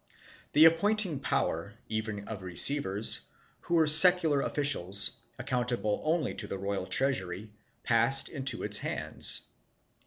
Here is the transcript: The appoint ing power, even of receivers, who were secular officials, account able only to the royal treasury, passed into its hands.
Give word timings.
The 0.53 0.65
appoint 0.65 1.05
ing 1.05 1.19
power, 1.19 1.75
even 1.87 2.27
of 2.27 2.41
receivers, 2.41 3.21
who 3.59 3.75
were 3.75 3.85
secular 3.85 4.41
officials, 4.41 5.17
account 5.37 5.71
able 5.71 6.01
only 6.03 6.33
to 6.33 6.47
the 6.47 6.57
royal 6.57 6.87
treasury, 6.87 7.51
passed 7.83 8.27
into 8.27 8.63
its 8.63 8.79
hands. 8.79 9.43